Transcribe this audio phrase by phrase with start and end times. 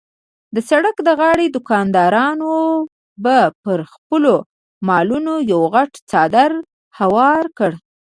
[0.55, 2.51] د سړک د غاړې دوکاندارانو
[3.23, 4.33] به پر خپلو
[4.87, 6.51] مالونو یو غټ څادر
[6.99, 7.71] هوار کړ.